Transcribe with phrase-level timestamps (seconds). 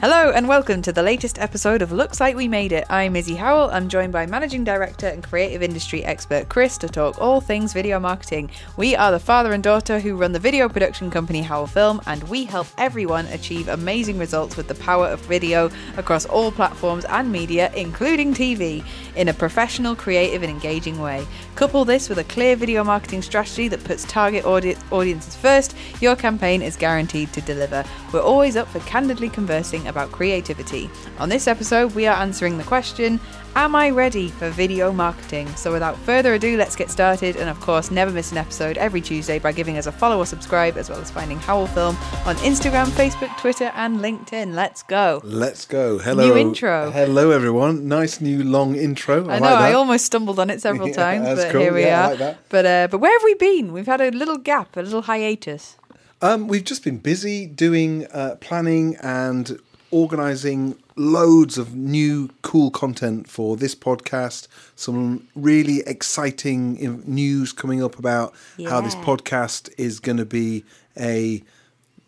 [0.00, 2.86] Hello and welcome to the latest episode of Looks Like We Made It.
[2.88, 3.68] I'm Izzy Howell.
[3.72, 7.98] I'm joined by Managing Director and Creative Industry Expert Chris to talk all things video
[7.98, 8.48] marketing.
[8.76, 12.22] We are the father and daughter who run the video production company Howell Film, and
[12.28, 17.32] we help everyone achieve amazing results with the power of video across all platforms and
[17.32, 18.84] media, including TV,
[19.16, 21.26] in a professional, creative, and engaging way.
[21.56, 26.14] Couple this with a clear video marketing strategy that puts target audi- audiences first, your
[26.14, 27.82] campaign is guaranteed to deliver.
[28.12, 30.88] We're always up for candidly conversing about creativity.
[31.18, 33.18] On this episode, we are answering the question
[33.56, 35.48] Am I ready for video marketing?
[35.56, 37.34] So, without further ado, let's get started.
[37.34, 40.26] And of course, never miss an episode every Tuesday by giving us a follow or
[40.26, 44.54] subscribe, as well as finding Howell Film on Instagram, Facebook, Twitter, and LinkedIn.
[44.54, 45.20] Let's go.
[45.24, 45.98] Let's go.
[45.98, 46.28] Hello.
[46.28, 46.90] New intro.
[46.92, 47.88] Hello, everyone.
[47.88, 49.26] Nice new long intro.
[49.28, 49.60] I, I know like.
[49.60, 51.60] I almost stumbled on it several Yeah, times, but cool.
[51.62, 52.14] here we Yeah, are.
[52.16, 52.36] like.
[52.50, 53.72] But uh, but where have we been?
[53.72, 55.76] We've had a little gap, a little hiatus.
[56.22, 59.58] Um, we've just been busy doing uh, planning and
[59.90, 64.48] organising loads of new cool content for this podcast.
[64.76, 68.34] Some really exciting news coming up about
[68.68, 70.64] how this podcast is going to be
[70.98, 71.42] a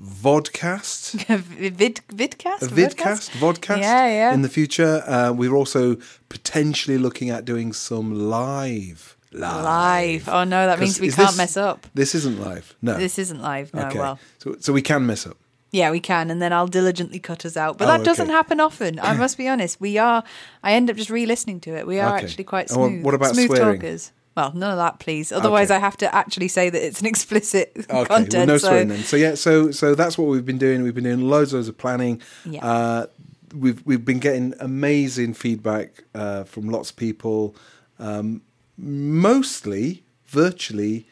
[0.02, 1.24] vodcast.
[1.38, 4.34] Vid vidcast, a vidcast, vodcast Yeah, yeah.
[4.34, 5.02] in the future.
[5.06, 5.96] Uh, we're also
[6.28, 9.16] potentially looking at doing some live.
[9.32, 10.28] live.
[10.28, 11.86] Oh no, that means we can't this- mess up.
[11.94, 12.74] This isn't live.
[12.82, 12.96] No.
[12.98, 13.72] This isn't live.
[13.74, 13.98] No, okay.
[13.98, 15.36] well, So, so we can mess up.
[15.70, 17.78] Yeah, we can, and then I'll diligently cut us out.
[17.78, 18.98] But Oh, that doesn't happen often.
[19.00, 19.80] I must be honest.
[19.80, 20.22] We are.
[20.62, 21.86] I end up just re-listening to it.
[21.86, 22.24] We are Okay.
[22.24, 23.04] actually quite smooth.
[23.04, 23.80] what about smooth swearing?
[23.80, 24.12] talkers?
[24.36, 25.32] Well, none of that, please.
[25.32, 25.76] Otherwise, Okay.
[25.76, 28.34] I have to actually say that it's an explicit Okay, content.
[28.34, 29.02] well, no so swearing then.
[29.02, 30.82] So yeah, so so that's what we've been doing.
[30.82, 32.22] We've been doing loads, loads of planning.
[32.44, 32.64] Yeah.
[32.64, 33.06] Uh,
[33.54, 37.56] we've we've been getting amazing feedback uh, from lots of people,
[37.98, 38.42] um,
[38.78, 41.06] mostly virtually,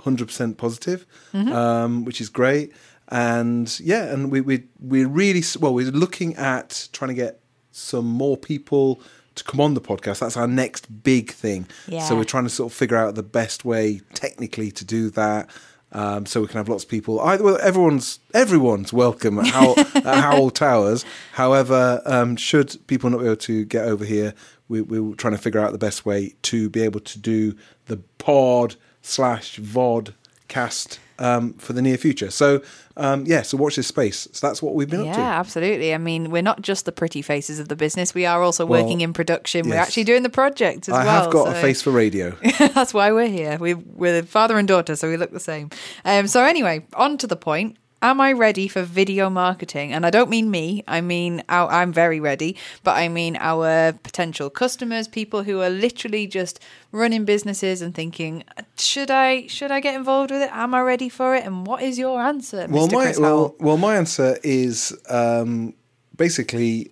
[0.00, 1.52] hundred percent positive, Mm-hmm.
[1.52, 2.72] um, which is great.
[3.14, 5.72] And yeah, and we we we're really well.
[5.72, 7.38] We're looking at trying to get
[7.70, 9.00] some more people
[9.36, 10.18] to come on the podcast.
[10.18, 11.68] That's our next big thing.
[11.86, 12.00] Yeah.
[12.00, 15.48] So we're trying to sort of figure out the best way technically to do that.
[15.92, 17.20] Um, so we can have lots of people.
[17.20, 21.04] Either well, everyone's everyone's welcome at Howell, at Howell Towers.
[21.34, 24.34] However, um, should people not be able to get over here,
[24.66, 27.98] we, we're trying to figure out the best way to be able to do the
[28.18, 30.14] pod slash vod
[30.48, 32.30] cast um, for the near future.
[32.30, 32.62] So
[32.96, 34.28] um, yeah, so watch this space.
[34.32, 35.20] So that's what we've been Yeah, up to.
[35.20, 35.94] Yeah, absolutely.
[35.94, 38.14] I mean, we're not just the pretty faces of the business.
[38.14, 39.68] We are also Well, working in production.
[39.68, 41.08] We're actually doing the project as I well.
[41.20, 42.36] I have got a face for radio.
[42.58, 43.58] That's why we're here.
[43.58, 45.70] We, we're father and daughter, so we look the same.
[46.04, 47.76] Um, so, anyway, on to the point.
[48.04, 49.94] Am I ready for video marketing?
[49.94, 50.84] And I don't mean me.
[50.86, 55.70] I mean our, I'm very ready, but I mean our potential customers, people who are
[55.70, 56.60] literally just
[56.92, 58.44] running businesses and thinking,
[58.76, 60.50] should I should I get involved with it?
[60.52, 61.46] Am I ready for it?
[61.46, 62.92] And what is your answer, well, Mr.
[62.92, 65.72] my Chris well, well, my answer is um,
[66.14, 66.90] basically: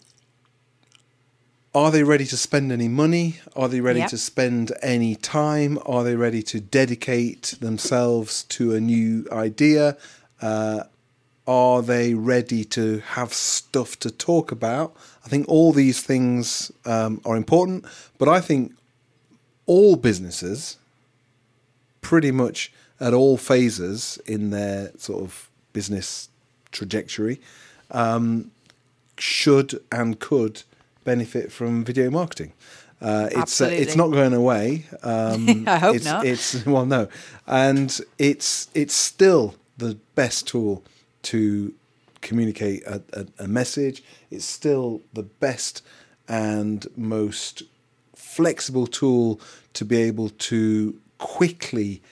[1.75, 3.39] Are they ready to spend any money?
[3.55, 4.09] Are they ready Yep.
[4.09, 5.79] to spend any time?
[5.85, 9.99] Are they ready to dedicate themselves to a new idea?
[10.41, 10.85] Uh,
[11.47, 14.95] are they ready to have stuff to talk about?
[15.25, 17.85] I think all these things um, are important,
[18.19, 18.73] but I think
[19.67, 20.77] all businesses
[22.01, 26.29] pretty much at all phases in their sort of business
[26.71, 27.41] trajectory
[27.91, 28.51] um,
[29.19, 30.63] should and could
[31.05, 32.53] benefit from video marketing.
[33.01, 34.87] Uh, it's uh, it's not going away.
[35.03, 36.25] Um, I hope it's, not.
[36.25, 37.09] It's well, no,
[37.49, 40.85] and it's it's still the best tool
[41.23, 41.75] to
[42.21, 44.03] communicate a, a, a message.
[44.31, 45.83] It's still the best
[46.29, 47.63] and most
[48.15, 49.41] flexible tool
[49.75, 52.03] to be able to quickly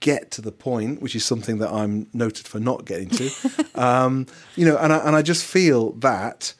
[0.00, 3.30] get to the point, which is something that I'm noted for not getting to.
[3.74, 4.26] um,
[4.56, 6.54] you know, and I, and I just feel that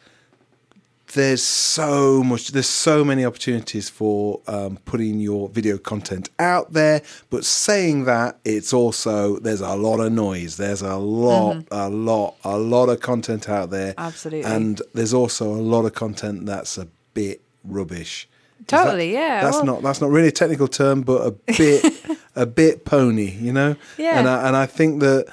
[1.12, 7.02] there's so much, there's so many opportunities for um, putting your video content out there.
[7.30, 10.56] But saying that, it's also there's a lot of noise.
[10.56, 13.94] There's a lot, a lot, a lot of content out there.
[13.98, 14.50] Absolutely.
[14.50, 18.28] and there's also a lot of content that's a bit rubbish.
[18.60, 21.84] Is Totally, yeah, That's well- not that's not really a technical term, but a bit
[22.36, 23.76] a bit pony, you know.
[23.96, 24.18] Yeah.
[24.18, 25.32] And I, and I think that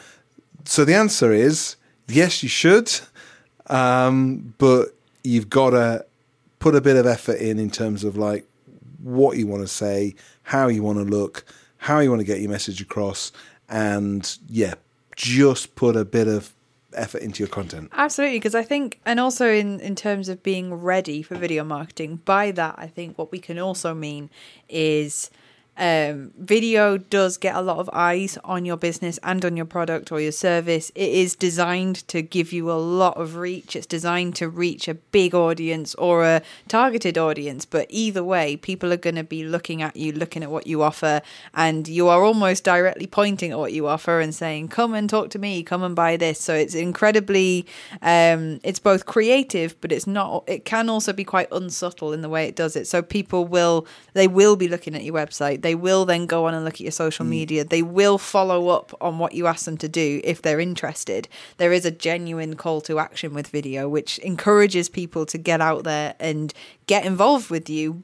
[0.65, 1.75] so the answer is
[2.07, 2.91] yes, you should,
[3.67, 4.94] um, but
[5.25, 6.06] you've got to
[6.60, 8.48] put a bit of effort in in terms of like
[9.01, 11.45] what you want to say, how you want to look,
[11.77, 13.31] how you want to get your message across,
[13.69, 14.74] and yeah,
[15.16, 16.54] just put a bit of
[16.94, 17.89] effort into your content.
[17.94, 22.22] Absolutely, because I think, and also in in terms of being ready for video marketing,
[22.25, 24.30] by that I think what we can also mean
[24.69, 25.30] is
[25.77, 30.12] um, video does get a lot of eyes on your business and on your product
[30.12, 30.89] or your service.
[30.95, 33.75] It is designed to give you a lot of reach.
[33.75, 37.66] It's designed to reach a big audience or a targeted audience.
[37.66, 40.81] But either way, people are going to be looking at you, looking at what you
[40.81, 41.22] offer,
[41.54, 45.30] and you are almost directly pointing at what you offer and saying, "Come and talk
[45.31, 45.62] to me.
[45.62, 47.66] Come and buy this." So it's incredibly,
[48.01, 50.45] um, it's both creative, but it's not.
[50.48, 52.88] It can also be quite unsubtle in the way it does it.
[52.88, 56.53] So people will, they will be looking at your website they will then go on
[56.53, 57.31] and look at your social hmm.
[57.31, 57.63] media.
[57.63, 61.27] They will follow up on what you ask them to do if they're interested.
[61.57, 65.83] There is a genuine call to action with video, which encourages people to get out
[65.83, 66.53] there and
[66.88, 68.03] get involved with you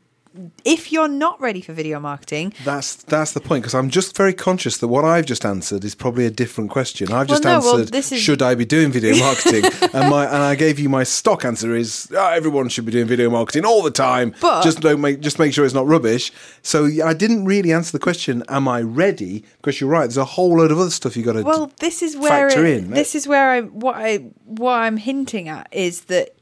[0.64, 4.34] if you're not ready for video marketing, that's that's the point because I'm just very
[4.34, 7.12] conscious that what I've just answered is probably a different question.
[7.12, 8.22] I've just well, no, answered, well, is...
[8.22, 9.66] should I be doing video marketing?
[9.94, 13.08] and my and I gave you my stock answer is oh, everyone should be doing
[13.08, 14.34] video marketing all the time.
[14.40, 16.32] But just don't make just make sure it's not rubbish.
[16.62, 18.44] So I didn't really answer the question.
[18.48, 19.44] Am I ready?
[19.58, 20.06] Because you're right.
[20.06, 21.72] There's a whole load of other stuff you got to well.
[21.80, 22.92] This is where it, in.
[22.92, 26.36] This is where I what I what I'm hinting at is that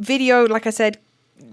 [0.00, 0.98] video, like I said,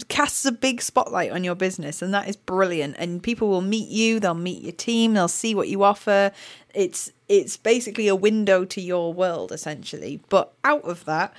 [0.07, 2.95] casts a big spotlight on your business and that is brilliant.
[2.97, 6.31] And people will meet you they'll meet your team they'll see what you offer.
[6.73, 10.21] It's it's basically a window to your world essentially.
[10.29, 11.33] But out of that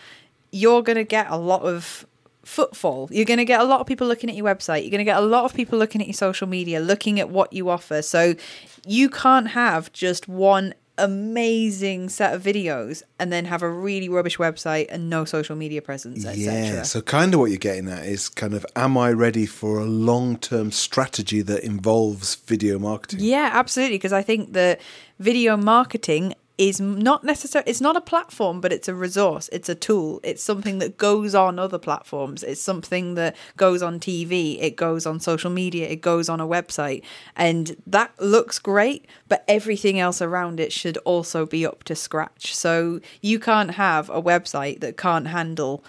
[0.51, 2.07] you're going to get a lot of
[2.45, 3.09] footfall.
[3.13, 4.83] You're going to get a lot of people looking at your website.
[4.83, 7.29] You're going to get a lot of people looking at your social media looking at
[7.29, 8.01] what you offer.
[8.03, 8.35] So
[8.87, 14.39] you can't have just one amazing set of videos and then have a really rubbish
[14.39, 16.53] website and no social media presence, etc.
[16.53, 19.79] Yeah, so kind of what you're getting at is kind of am I ready for
[19.79, 23.21] a long-term strategy that involves video marketing?
[23.21, 24.81] Yeah, absolutely because I think that
[25.19, 29.75] video marketing is not necessarily it's not a platform but it's a resource it's a
[29.75, 34.77] tool it's something that goes on other platforms it's something that goes on tv it
[34.77, 37.03] goes on social media it goes on a website
[37.37, 42.55] and that looks great but everything else around it should also be up to scratch.
[42.55, 45.85] So you can't have a website that can't handle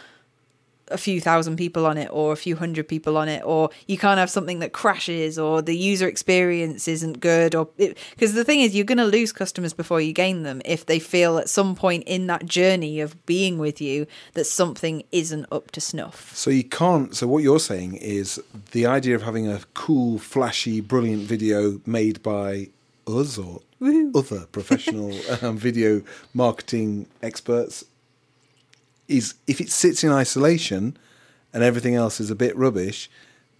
[0.89, 3.97] a few thousand people on it or a few hundred people on it or you
[3.97, 8.61] can't have something that crashes or the user experience isn't good or because the thing
[8.61, 11.75] is you're going to lose customers before you gain them if they feel at some
[11.75, 16.49] point in that journey of being with you that something isn't up to snuff so
[16.49, 18.41] you can't so what you're saying is
[18.71, 22.67] the idea of having a cool flashy brilliant video made by
[23.07, 24.11] us or Woo-hoo.
[24.15, 26.01] other professional um, video
[26.33, 27.83] marketing experts
[29.09, 30.97] is if it sits in isolation
[31.53, 33.09] and everything else is a bit rubbish,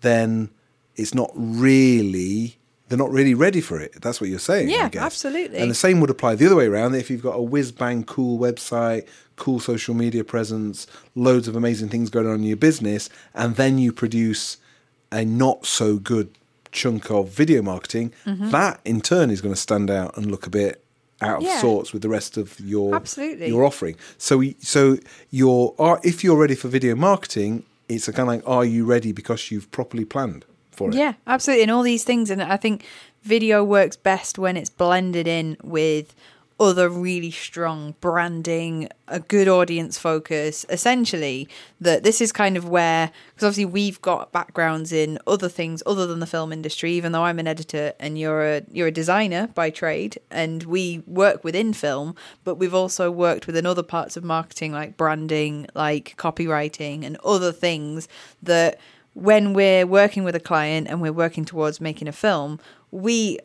[0.02, 0.50] then
[0.96, 2.60] it's not really
[2.90, 4.02] they're not really ready for it.
[4.02, 4.70] That's what you're saying.
[4.70, 5.60] Yeah, absolutely.
[5.60, 6.96] And the same would apply the other way around.
[6.96, 11.90] If you've got a whiz bang cool website, cool social media presence, loads of amazing
[11.90, 14.58] things going on in your business, and then you produce
[15.12, 16.32] a not so good
[16.72, 18.50] chunk of video marketing, mm-hmm.
[18.50, 20.84] that in turn is going to stand out and look a bit
[21.22, 21.60] out of yeah.
[21.60, 23.96] sorts with the rest of your absolutely your offering.
[24.18, 24.98] So so
[25.30, 28.86] your are if you're ready for video marketing, it's a kind of like are you
[28.86, 30.96] ready because you've properly planned for it?
[30.96, 31.64] Yeah, absolutely.
[31.64, 32.86] And all these things, and I think
[33.24, 36.16] video works best when it's blended in with
[36.60, 40.66] other really strong branding, a good audience focus.
[40.70, 41.48] Essentially,
[41.80, 46.06] that this is kind of where, because obviously we've got backgrounds in other things other
[46.06, 46.92] than the film industry.
[46.94, 51.04] Even though I'm an editor and you're a you're a designer by trade, and we
[51.08, 56.16] work within film, but we've also worked within other parts of marketing like branding, like
[56.18, 58.08] copywriting, and other things
[58.44, 58.80] that
[59.14, 62.60] when we're working with a client and we're working towards making a film,
[62.92, 63.40] we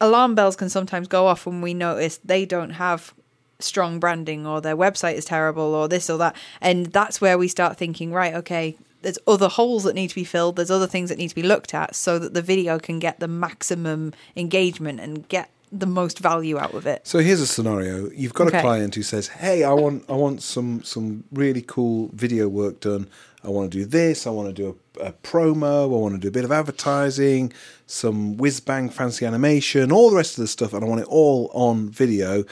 [0.00, 3.14] alarm bells can sometimes go off when we notice they don't have
[3.58, 6.36] strong branding or their website is terrible or this or that.
[6.60, 10.24] And that's where we start thinking, right, okay, there's other holes that need to be
[10.24, 12.98] filled, there's other things that need to be looked at so that the video can
[12.98, 17.06] get the maximum engagement and get the most value out of it.
[17.06, 18.10] So here's a scenario.
[18.10, 18.58] You've got okay.
[18.58, 22.80] a client who says, "Hey, I want I want some some really cool video work
[22.80, 23.08] done.
[23.46, 26.20] I want to do this, I want to do a, a promo, I want to
[26.20, 27.52] do a bit of advertising,
[27.86, 31.06] some whiz bang fancy animation, all the rest of the stuff, and I want it
[31.06, 32.44] all on video.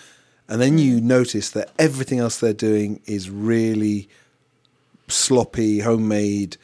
[0.49, 4.09] And then you notice that everything else they're doing is really
[5.09, 6.59] sloppy, homemade,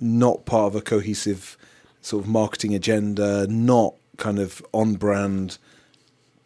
[0.00, 1.58] not part of a cohesive
[2.00, 5.58] sort of marketing agenda, not kind of on brand.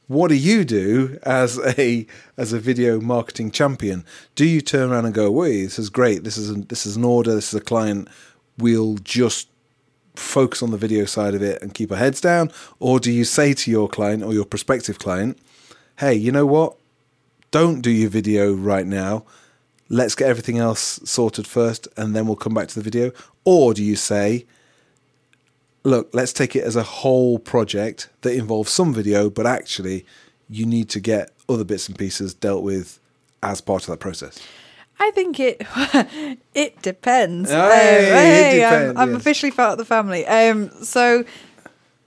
[0.08, 4.04] What do you do as a as a video marketing champion?
[4.34, 6.24] Do you turn around and go, "Wait, this is great.
[6.24, 7.34] This is a, this is an order.
[7.34, 8.08] This is a client.
[8.56, 9.48] We'll just
[10.18, 12.50] focus on the video side of it and keep our heads down?
[12.80, 15.38] Or do you say to your client or your prospective client,
[15.98, 16.76] hey, you know what?
[17.50, 19.24] Don't do your video right now.
[19.88, 23.12] Let's get everything else sorted first and then we'll come back to the video.
[23.44, 24.44] Or do you say,
[25.84, 30.04] look, let's take it as a whole project that involves some video, but actually
[30.50, 32.98] you need to get other bits and pieces dealt with
[33.42, 34.38] as part of that process.
[35.00, 35.62] I think it
[36.54, 37.50] it depends.
[37.50, 39.20] Hey, Um, it hey, I'm- depends, I'm, yes.
[39.20, 40.26] officially part of the family.
[40.26, 41.24] Um, so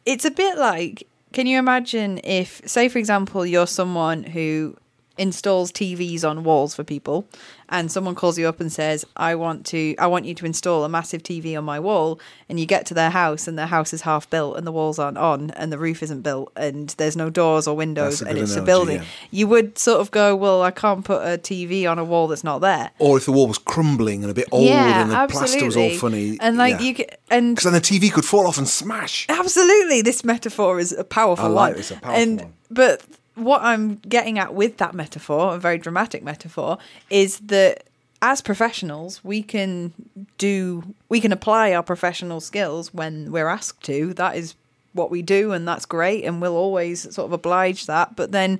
[0.06, 4.75] it's a bit like, can you imagine if, say, for example, you're someone who
[5.18, 7.27] installs TVs on walls for people,
[7.70, 10.84] and someone calls you up and says, "I want to, I want you to install
[10.84, 13.94] a massive TV on my wall," and you get to their house and their house
[13.94, 17.15] is half built and the walls aren't on and the roof isn't built and there's
[17.15, 19.03] no doors or windows and it's a building, yeah.
[19.32, 22.44] you would sort of go, "Well, I can't put a TV on a wall that's
[22.44, 25.65] not there." Or if the wall was crumbling and a bit old and the plaster
[25.65, 26.38] was all funny.
[26.41, 26.86] And like yeah.
[26.88, 29.25] you can, and Because then the TV could fall off and smash.
[29.30, 31.77] absolutely, this metaphor is a powerful I like one.
[31.77, 32.53] this, a powerful and one.
[32.70, 33.01] but
[33.35, 36.77] what I'm getting at with that metaphor, a very dramatic metaphor,
[37.09, 37.83] is that
[38.21, 39.93] as professionals, we can
[40.38, 44.13] do, we can apply our professional skills when we're asked to.
[44.13, 44.53] That is
[44.93, 48.15] what we do, and that's great, and we'll always sort of oblige that.
[48.15, 48.59] But then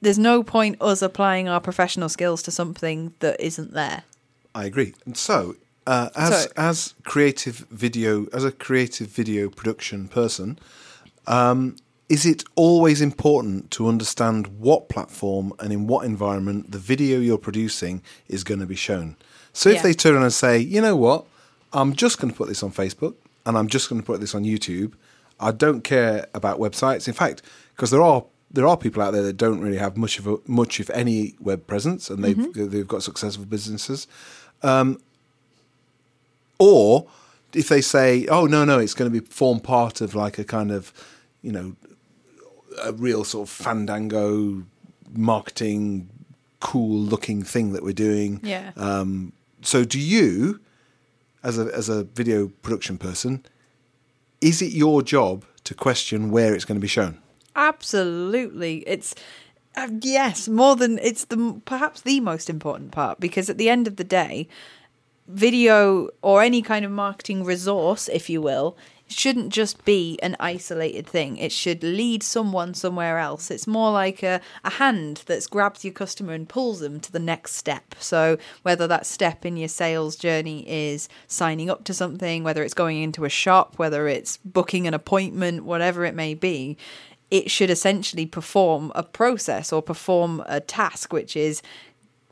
[0.00, 4.02] there's no point us applying our professional skills to something that isn't there.
[4.54, 4.94] I agree.
[5.04, 10.58] And so, uh, as So- as creative video, as a creative video production person,
[11.26, 11.76] um,
[12.08, 17.38] is it always important to understand what platform and in what environment the video you're
[17.38, 19.16] producing is going to be shown?
[19.52, 19.82] So, if Yeah.
[19.82, 21.26] they turn around and say, you know what,
[21.72, 24.34] I'm just going to put this on Facebook and I'm just going to put this
[24.34, 24.92] on YouTube.
[25.40, 27.06] I don't care about websites.
[27.08, 27.42] In fact,
[27.76, 30.36] because there are there are people out there that don't really have much of a,
[30.46, 32.68] much if any web presence, and they've Mm-hmm.
[32.70, 34.06] they've got successful businesses.
[36.58, 37.06] Or
[37.54, 40.44] if they say, "Oh no, no, it's going to be form part of like a
[40.44, 40.92] kind of,
[41.42, 41.76] you know,
[42.82, 44.62] a real sort of fandango
[45.12, 46.08] marketing,
[46.60, 48.72] cool looking thing that we're doing." Yeah.
[48.76, 49.32] Um,
[49.62, 50.60] so, do you,
[51.42, 53.44] as a as a video production person,
[54.40, 57.18] is it your job to question where it's going to be shown?
[57.56, 59.14] Absolutely, it's
[59.76, 63.86] uh, yes, more than it's the perhaps the most important part because at the end
[63.86, 64.48] of the day,
[65.28, 68.76] video or any kind of marketing resource, if you will,
[69.08, 71.36] shouldn't just be an isolated thing.
[71.36, 73.50] It should lead someone somewhere else.
[73.50, 77.18] It's more like a, a hand that grabs your customer and pulls them to the
[77.18, 77.94] next step.
[77.98, 82.74] So, whether that step in your sales journey is signing up to something, whether it's
[82.74, 86.76] going into a shop, whether it's booking an appointment, whatever it may be,
[87.30, 91.62] it should essentially perform a process or perform a task, which is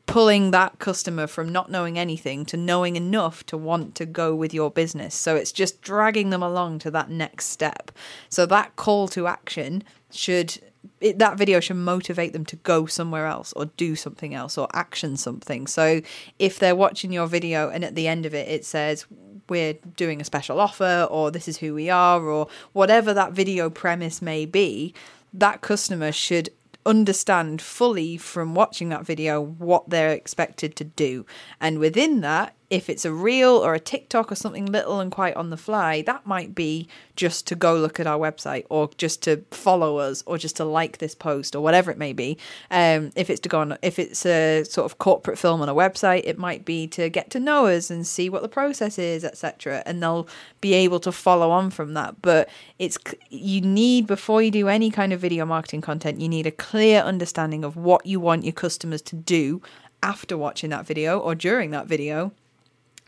[0.07, 4.53] pulling that customer from not knowing anything to knowing enough to want to go with
[4.53, 5.13] your business.
[5.13, 7.91] So it's just dragging them along to that next step.
[8.29, 10.59] So that call to action should
[11.01, 14.69] it, that video should motivate them to go somewhere else or do something else or
[14.73, 15.67] action something.
[15.67, 16.01] So
[16.39, 19.05] if they're watching your video and at the end of it it says
[19.49, 23.69] we're doing a special offer or this is who we are or whatever that video
[23.69, 24.93] premise may be,
[25.33, 26.49] that customer should
[26.87, 31.25] understand fully from watching that video what they're expected to do.
[31.61, 35.35] And within that, if it's a reel or a TikTok or something little and quite
[35.35, 39.23] on the fly, that might be just to go look at our website or just
[39.23, 42.37] to follow us or just to like this post or whatever it may be.
[42.69, 45.73] Um, if it's to go on, if it's a sort of corporate film on a
[45.73, 49.23] website, it might be to get to know us and see what the process is,
[49.23, 49.81] etc.
[49.85, 50.27] And they'll
[50.59, 52.21] be able to follow on from that.
[52.21, 52.97] But it's
[53.29, 56.99] you need before you do any kind of video marketing content, you need a clear
[56.99, 59.61] understanding of what you want your customers to do
[60.03, 62.33] after watching that video or during that video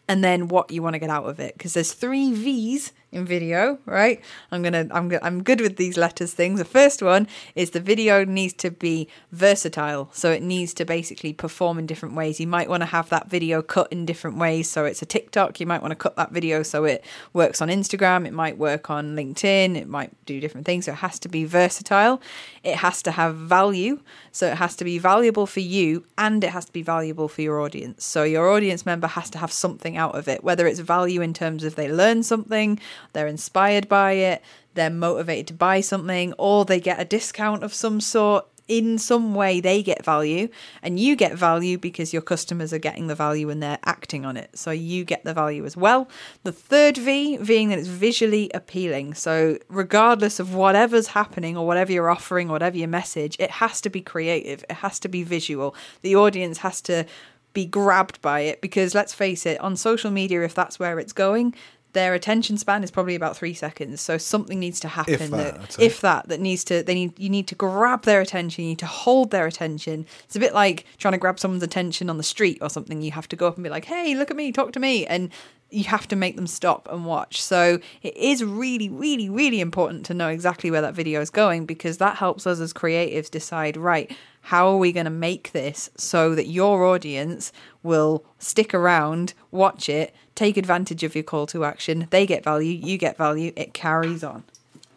[0.09, 1.53] and then what you want to get out of it.
[1.53, 4.21] Because there's three V's in video, right?
[4.51, 6.59] I'm gonna, I'm, I'm good with these letters things.
[6.59, 11.33] The first one is the video needs to be versatile, so it needs to basically
[11.33, 12.39] perform in different ways.
[12.39, 15.59] You might want to have that video cut in different ways, so it's a TikTok.
[15.59, 18.27] You might want to cut that video so it works on Instagram.
[18.27, 19.75] It might work on LinkedIn.
[19.75, 20.85] It might do different things.
[20.85, 22.21] So it has to be versatile.
[22.63, 24.01] It has to have value,
[24.31, 27.41] so it has to be valuable for you, and it has to be valuable for
[27.41, 28.05] your audience.
[28.05, 31.33] So your audience member has to have something out of it, whether it's value in
[31.33, 32.79] terms of they learn something,
[33.13, 34.41] they're inspired by it,
[34.73, 38.45] they're motivated to buy something, or they get a discount of some sort.
[38.67, 40.47] In some way, they get value,
[40.83, 44.37] and you get value because your customers are getting the value and they're acting on
[44.37, 44.51] it.
[44.55, 46.07] So you get the value as well.
[46.43, 49.15] The third V being that it's visually appealing.
[49.15, 53.89] So, regardless of whatever's happening or whatever you're offering, whatever your message, it has to
[53.89, 55.75] be creative, it has to be visual.
[56.03, 57.07] The audience has to
[57.53, 61.13] be grabbed by it because let's face it, on social media, if that's where it's
[61.13, 61.55] going,
[61.93, 64.01] their attention span is probably about three seconds.
[64.01, 65.13] So something needs to happen.
[65.13, 68.21] If that, that, if that, that needs to, they need, you need to grab their
[68.21, 68.63] attention.
[68.63, 70.05] You need to hold their attention.
[70.25, 73.01] It's a bit like trying to grab someone's attention on the street or something.
[73.01, 75.05] You have to go up and be like, "Hey, look at me, talk to me,"
[75.07, 75.31] and
[75.71, 77.41] you have to make them stop and watch.
[77.41, 81.65] So it is really, really, really important to know exactly where that video is going
[81.65, 85.89] because that helps us as creatives decide, right, how are we going to make this
[85.95, 87.51] so that your audience
[87.83, 92.71] will stick around, watch it, take advantage of your call to action, they get value,
[92.71, 94.43] you get value, it carries on.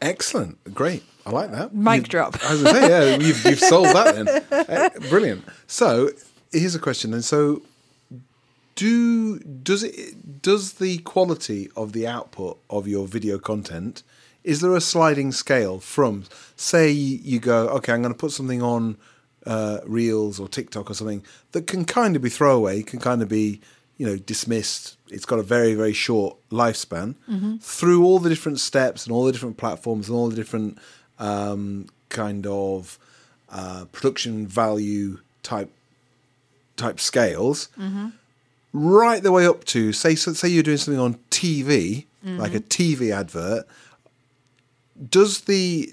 [0.00, 0.56] Excellent.
[0.72, 1.02] Great.
[1.26, 1.74] I like that.
[1.74, 2.32] Mic You- drop.
[2.44, 4.28] I was going to say, yeah, you've, you've solved that then.
[4.68, 5.44] Eh, brilliant.
[5.66, 6.10] So
[6.52, 7.22] here's a question then.
[7.22, 7.62] So
[8.74, 14.02] do does it does the quality of the output of your video content
[14.44, 16.24] is there a sliding scale from
[16.56, 18.96] say you go okay i'm going to put something on
[19.44, 21.22] uh, reels or tiktok or something
[21.52, 23.60] that can kind of be throwaway can kind of be
[23.98, 27.14] you know dismissed it's got a very very short lifespan.
[27.60, 30.78] Through all the different steps and all the different platforms and all the different
[31.18, 32.98] um, kind of
[33.50, 35.70] uh, production value type
[36.76, 37.68] type scales
[38.72, 42.60] right the way up to say so, say you're doing something on TV, like a
[42.60, 43.66] TV advert.
[45.10, 45.92] Does the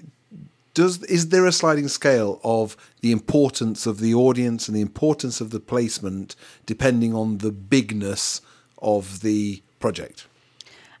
[0.74, 5.40] does is there a sliding scale of the importance of the audience and the importance
[5.40, 6.36] of the placement
[6.66, 8.40] depending on the bigness
[8.80, 10.26] of the project?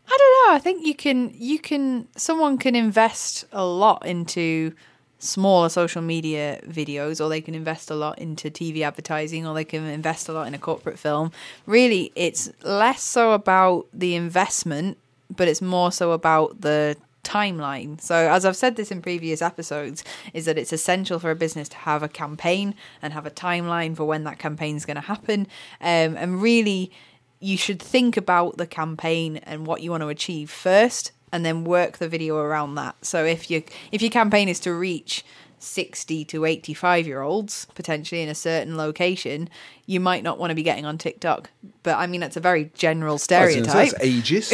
[0.06, 0.56] I don't know.
[0.56, 4.72] I think you can you can someone can invest a lot into
[5.20, 9.64] smaller social media videos or they can invest a lot into TV advertising or they
[9.64, 11.30] can invest a lot in a corporate film.
[11.66, 14.96] Really, it's less so about the investment,
[15.34, 16.96] but it's more so about the
[17.30, 18.00] timeline.
[18.00, 20.02] So as I've said this in previous episodes
[20.34, 23.96] is that it's essential for a business to have a campaign and have a timeline
[23.96, 25.46] for when that campaign is going to happen.
[25.80, 26.90] Um, and really
[27.38, 31.64] you should think about the campaign and what you want to achieve first and then
[31.64, 32.96] work the video around that.
[33.04, 35.24] So if you if your campaign is to reach
[35.62, 39.48] 60 to 85 year olds potentially in a certain location,
[39.86, 41.50] you might not want to be getting on TikTok.
[41.82, 43.90] But I mean that's a very general I was gonna say, stereotype.
[43.90, 44.52] That's ages.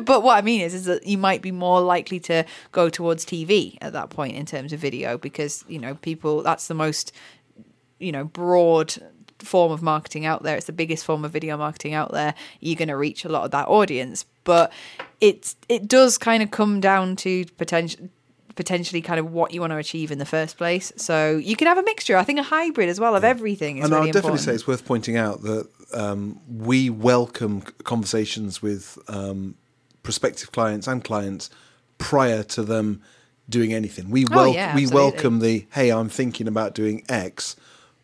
[0.04, 3.24] but what I mean is, is that you might be more likely to go towards
[3.24, 7.12] TV at that point in terms of video because you know people that's the most
[7.98, 8.94] you know broad
[9.38, 10.56] form of marketing out there.
[10.56, 12.34] It's the biggest form of video marketing out there.
[12.60, 14.72] You're going to reach a lot of that audience, but
[15.20, 18.08] it's it does kind of come down to potential
[18.58, 20.92] potentially kind of what you want to achieve in the first place.
[20.96, 22.16] So you can have a mixture.
[22.16, 24.44] I think a hybrid as well of everything is and really I'll definitely important.
[24.46, 29.54] say it's worth pointing out that um, we welcome conversations with um,
[30.02, 31.50] prospective clients and clients
[31.98, 33.00] prior to them
[33.48, 34.10] doing anything.
[34.10, 37.54] We Oh, yeah, we welcome the hey, I'm thinking about doing X.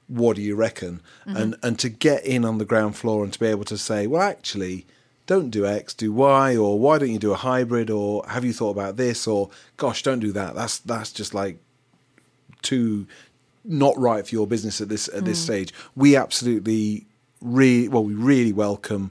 [0.07, 1.03] What do you reckon?
[1.27, 1.37] Mm-hmm.
[1.37, 4.07] And and to get in on the ground floor and to be able to say,
[4.07, 4.87] well, actually,
[5.27, 8.53] don't do X, do Y, or why don't you do a hybrid, or have you
[8.53, 10.55] thought about this, or gosh, don't do that.
[10.55, 11.59] That's that's just like
[12.63, 13.07] too
[13.65, 15.45] not right for your business at this at this Hmm.
[15.45, 15.75] stage.
[15.97, 17.07] We absolutely
[17.41, 19.11] really well, we really welcome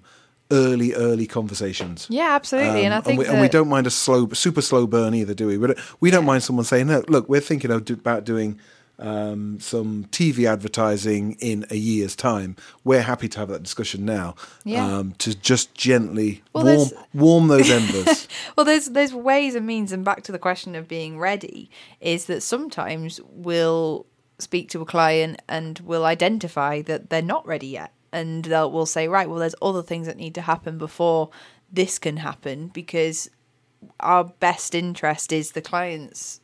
[0.52, 2.06] early early conversations.
[2.10, 2.86] Yeah, absolutely.
[2.86, 5.34] and I Um, think we, and we don't mind a slow, super slow burn either,
[5.34, 5.58] do we?
[5.58, 8.60] We don't, we don't mind someone saying, "No, look, we're thinking about doing
[9.00, 14.36] um, some TV advertising in a year's time." We're happy to have that discussion now,
[14.64, 14.86] Yeah.
[14.98, 18.28] um, to just gently Well, warm warm those embers.
[18.56, 21.70] Well, there's there's ways and means, and back to the question of being ready,
[22.02, 24.06] is that sometimes we'll
[24.40, 28.86] speak to a client and we'll identify that they're not ready yet, and they'll we'll
[28.86, 31.30] say, right, well, there's other things that need to happen before
[31.72, 33.30] this can happen because
[34.00, 36.40] our best interest is the client's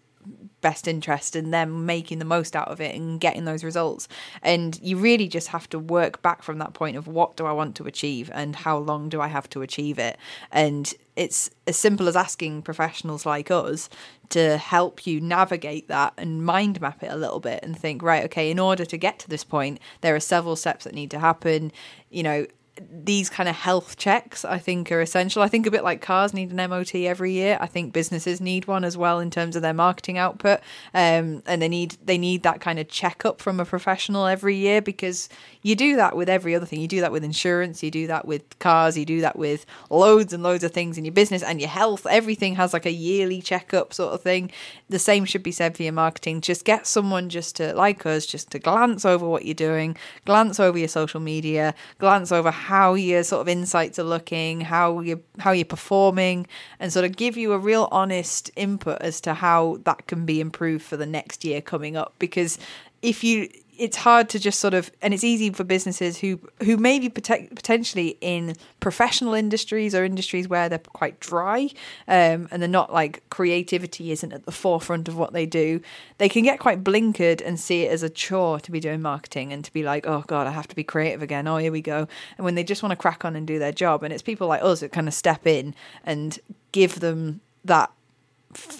[0.61, 4.07] best interest and them making the most out of it and getting those results.
[4.41, 7.51] And you really just have to work back from that point of what do I
[7.51, 10.17] want to achieve and how long do I have to achieve it.
[10.51, 13.89] And it's as simple as asking professionals like us
[14.29, 18.23] to help you navigate that and mind map it a little bit and think, right,
[18.25, 21.19] okay, in order to get to this point, there are several steps that need to
[21.19, 21.71] happen.
[22.09, 22.47] You know,
[22.91, 25.41] these kind of health checks I think are essential.
[25.41, 27.57] I think a bit like cars need an MOT every year.
[27.59, 30.59] I think businesses need one as well in terms of their marketing output.
[30.93, 34.81] Um, and they need they need that kind of checkup from a professional every year
[34.81, 35.29] because
[35.61, 36.79] you do that with every other thing.
[36.79, 40.31] You do that with insurance, you do that with cars, you do that with loads
[40.33, 42.05] and loads of things in your business and your health.
[42.05, 44.51] Everything has like a yearly checkup sort of thing.
[44.89, 46.41] The same should be said for your marketing.
[46.41, 50.59] Just get someone just to like us, just to glance over what you're doing, glance
[50.59, 55.23] over your social media, glance over how your sort of insights are looking, how you
[55.39, 56.47] how you're performing,
[56.79, 60.39] and sort of give you a real honest input as to how that can be
[60.39, 62.13] improved for the next year coming up.
[62.19, 62.57] Because
[63.01, 63.49] if you
[63.79, 67.09] it's hard to just sort of and it's easy for businesses who who may be
[67.09, 71.69] pote- potentially in professional industries or industries where they're quite dry
[72.07, 75.81] um, and they're not like creativity isn't at the forefront of what they do
[76.17, 79.53] they can get quite blinkered and see it as a chore to be doing marketing
[79.53, 81.47] and to be like oh god i have to be creative again.
[81.47, 82.07] Oh here we go.
[82.37, 84.47] And when they just want to crack on and do their job and it's people
[84.47, 86.39] like us that kind of step in and
[86.71, 87.91] give them that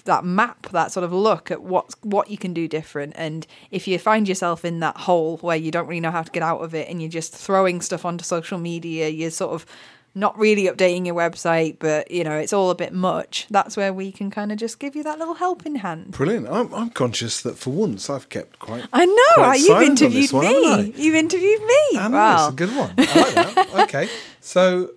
[0.04, 3.12] that map, that sort of look at what what you can do different.
[3.16, 6.30] And if you find yourself in that hole where you don't really know how to
[6.30, 9.66] get out of it, and you're just throwing stuff onto social media, you're sort of
[10.12, 13.46] not really updating your website, but you know it's all a bit much.
[13.48, 16.10] That's where we can kind of just give you that little helping hand.
[16.10, 16.48] Brilliant.
[16.48, 18.84] I'm, I'm conscious that for once I've kept quite.
[18.92, 20.94] I know quite you've interviewed one, me.
[20.96, 21.98] You've interviewed me.
[21.98, 22.46] I know, wow.
[22.48, 22.94] it's a good one.
[22.98, 23.74] I like that.
[23.84, 24.08] okay,
[24.40, 24.90] so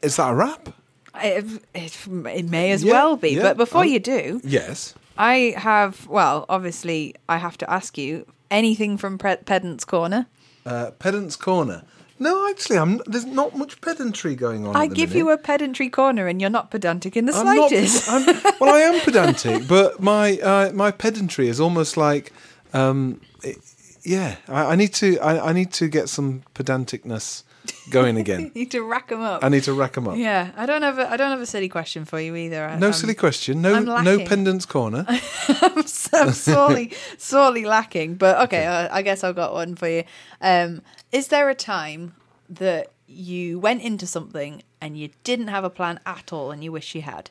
[0.00, 0.70] is that a wrap?
[1.16, 1.44] It,
[1.74, 3.30] it, it may as Yeah, well be.
[3.30, 3.42] yeah.
[3.42, 4.94] But before I'm- you do, Yes.
[5.18, 10.26] I have, well, obviously, I have to ask you anything from Pre- Pedant's Corner.
[10.64, 11.82] Uh, pedant's corner.
[12.18, 13.00] No, actually, I'm.
[13.06, 14.76] There's not much pedantry going on.
[14.76, 15.16] I give minute.
[15.18, 17.72] you a pedantry corner and you're not pedantic in the I'm not-
[18.08, 22.32] I'm, well, I am pedantic, but my uh, my pedantry is almost like,
[22.74, 23.56] um, it-
[24.02, 24.36] yeah.
[24.48, 27.42] I, I need to I, I need to get some pedanticness
[27.90, 28.40] going again.
[28.54, 29.44] you need to rack them up.
[29.44, 30.16] I need to rack them up.
[30.16, 32.64] yeah, I don't have a, I don't have a silly question for you either.
[32.64, 33.62] I- No I'm- silly question.
[33.62, 35.04] No no pedant's corner.
[35.62, 35.82] I'm, I'm
[36.32, 38.14] sorely, sorely lacking.
[38.16, 40.04] But okay, I, I guess I've got one for you.
[40.40, 42.14] Um, is there a time
[42.48, 46.70] that you went into something and you didn't have a plan at all and you
[46.72, 47.30] wish you had?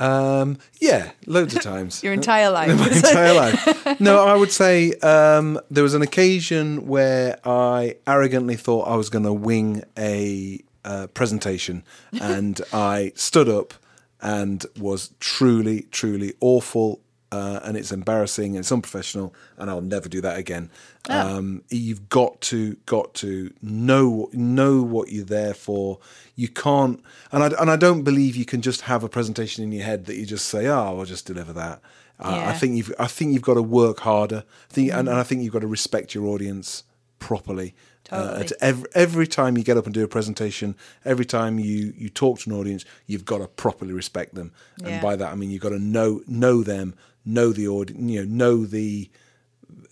[0.00, 2.02] Um, yeah, loads of times.
[2.02, 2.76] Your entire life.
[2.78, 3.34] my entire
[3.86, 4.00] life.
[4.00, 9.08] No, I would say um, there was an occasion where I arrogantly thought I was
[9.10, 11.84] going to wing a uh, presentation,
[12.20, 13.74] and I stood up
[14.20, 17.00] and was truly, truly awful.
[17.34, 20.70] Uh, and it's embarrassing and it's unprofessional, and I'll never do that again.
[21.08, 25.98] Um, you've got to, got to know know what you're there for.
[26.36, 29.72] You can't, and I and I don't believe you can just have a presentation in
[29.72, 31.80] your head that you just say, "Oh, I'll just deliver that."
[32.20, 34.44] Uh, I think you've I think you've got to work harder.
[34.70, 36.84] I think, and, and I think you've got to respect your audience
[37.18, 37.74] properly.
[38.12, 38.40] Uh, Totally.
[38.44, 42.08] at every, every time you get up and do a presentation, every time you, you
[42.10, 44.52] talk to an audience, you've got to properly respect them.
[44.78, 44.88] Yeah.
[44.88, 48.24] And by that I mean you've got to know know them, know the audience, you
[48.24, 49.10] know, know the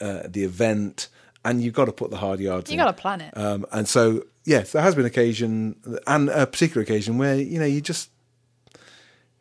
[0.00, 1.08] uh, the event,
[1.44, 2.84] and you've got to put the hard yards You in.
[2.84, 3.36] got to plan it.
[3.36, 7.64] Um, and so, yes, there has been occasion and a particular occasion where you know
[7.66, 8.10] you just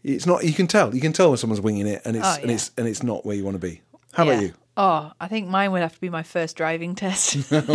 [0.04, 0.44] it's not.
[0.44, 0.96] You can tell.
[0.96, 3.26] You can tell when someone's winging it, and it's Oh, and it's and it's not
[3.26, 3.82] where you want to be.
[4.14, 4.54] How about you?
[4.84, 7.36] Oh, I think mine would have to be my first driving test.
[7.52, 7.70] well,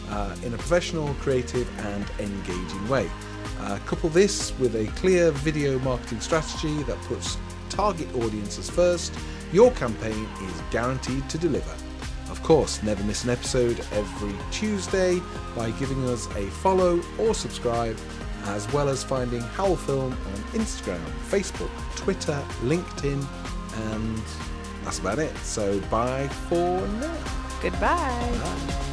[0.10, 3.10] uh, in a professional, creative, and engaging way.
[3.60, 7.38] Uh, couple this with a clear video marketing strategy that puts
[7.69, 9.13] target audiences first,
[9.52, 11.76] your campaign is guaranteed to deliver.
[12.30, 15.19] Of course, never miss an episode every Tuesday
[15.56, 17.98] by giving us a follow or subscribe,
[18.45, 23.26] as well as finding Howell Film on Instagram, Facebook, Twitter, LinkedIn,
[23.91, 24.22] and
[24.84, 25.36] that's about it.
[25.38, 27.17] So bye for now.
[27.62, 27.80] Goodbye.
[27.80, 28.88] Bye.